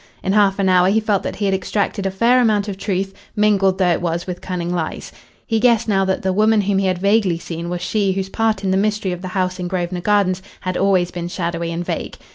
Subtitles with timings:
[0.23, 3.13] In half an hour he felt that he had extracted a fair amount of truth,
[3.35, 5.11] mingled though it was with cunning lies.
[5.45, 8.63] He guessed now that the woman whom he had vaguely seen was she whose part
[8.63, 12.17] in the mystery of the house in Grosvenor Gardens had always been shadowy and vague.